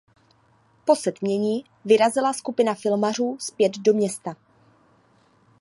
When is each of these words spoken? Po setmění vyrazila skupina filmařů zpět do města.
Po 0.85 0.95
setmění 0.95 1.65
vyrazila 1.85 2.33
skupina 2.33 2.73
filmařů 2.73 3.37
zpět 3.39 3.71
do 3.77 3.93
města. 3.93 4.35